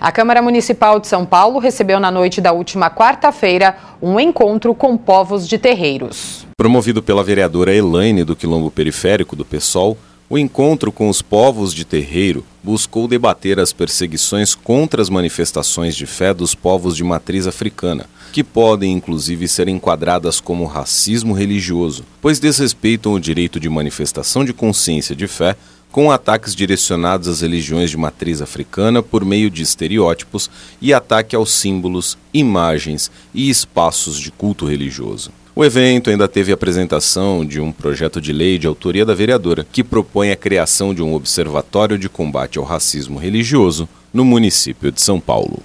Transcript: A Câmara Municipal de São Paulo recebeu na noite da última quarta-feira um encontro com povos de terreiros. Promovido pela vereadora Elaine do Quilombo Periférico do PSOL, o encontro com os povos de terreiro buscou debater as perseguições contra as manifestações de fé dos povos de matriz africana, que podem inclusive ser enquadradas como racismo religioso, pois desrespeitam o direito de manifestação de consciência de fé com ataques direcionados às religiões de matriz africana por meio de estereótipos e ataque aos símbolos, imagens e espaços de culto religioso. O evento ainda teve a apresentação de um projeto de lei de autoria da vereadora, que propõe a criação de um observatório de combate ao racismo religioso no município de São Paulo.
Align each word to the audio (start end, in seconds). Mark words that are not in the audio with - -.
A 0.00 0.10
Câmara 0.10 0.40
Municipal 0.40 0.98
de 0.98 1.06
São 1.06 1.26
Paulo 1.26 1.58
recebeu 1.58 2.00
na 2.00 2.10
noite 2.10 2.40
da 2.40 2.52
última 2.52 2.88
quarta-feira 2.88 3.76
um 4.00 4.18
encontro 4.18 4.74
com 4.74 4.96
povos 4.96 5.46
de 5.46 5.58
terreiros. 5.58 6.46
Promovido 6.56 7.02
pela 7.02 7.22
vereadora 7.22 7.74
Elaine 7.74 8.24
do 8.24 8.34
Quilombo 8.34 8.70
Periférico 8.70 9.36
do 9.36 9.44
PSOL, 9.44 9.98
o 10.30 10.38
encontro 10.38 10.90
com 10.90 11.10
os 11.10 11.20
povos 11.20 11.74
de 11.74 11.84
terreiro 11.84 12.42
buscou 12.62 13.08
debater 13.08 13.58
as 13.58 13.72
perseguições 13.72 14.54
contra 14.54 15.00
as 15.00 15.08
manifestações 15.08 15.96
de 15.96 16.06
fé 16.06 16.34
dos 16.34 16.54
povos 16.54 16.96
de 16.96 17.04
matriz 17.04 17.46
africana, 17.46 18.06
que 18.32 18.44
podem 18.44 18.92
inclusive 18.92 19.48
ser 19.48 19.68
enquadradas 19.68 20.40
como 20.40 20.66
racismo 20.66 21.32
religioso, 21.32 22.04
pois 22.20 22.38
desrespeitam 22.38 23.12
o 23.12 23.20
direito 23.20 23.58
de 23.58 23.68
manifestação 23.68 24.44
de 24.44 24.52
consciência 24.52 25.16
de 25.16 25.26
fé 25.26 25.56
com 25.90 26.10
ataques 26.10 26.54
direcionados 26.54 27.26
às 27.26 27.40
religiões 27.40 27.90
de 27.90 27.96
matriz 27.96 28.40
africana 28.40 29.02
por 29.02 29.24
meio 29.24 29.50
de 29.50 29.62
estereótipos 29.62 30.50
e 30.80 30.94
ataque 30.94 31.34
aos 31.34 31.52
símbolos, 31.52 32.16
imagens 32.32 33.10
e 33.34 33.50
espaços 33.50 34.18
de 34.18 34.30
culto 34.30 34.66
religioso. 34.66 35.32
O 35.54 35.64
evento 35.64 36.08
ainda 36.08 36.28
teve 36.28 36.52
a 36.52 36.54
apresentação 36.54 37.44
de 37.44 37.60
um 37.60 37.72
projeto 37.72 38.20
de 38.20 38.32
lei 38.32 38.56
de 38.56 38.66
autoria 38.66 39.04
da 39.04 39.14
vereadora, 39.14 39.66
que 39.70 39.82
propõe 39.82 40.30
a 40.30 40.36
criação 40.36 40.94
de 40.94 41.02
um 41.02 41.12
observatório 41.12 41.98
de 41.98 42.08
combate 42.08 42.49
ao 42.58 42.64
racismo 42.64 43.18
religioso 43.18 43.88
no 44.12 44.24
município 44.24 44.90
de 44.90 45.00
São 45.00 45.20
Paulo. 45.20 45.62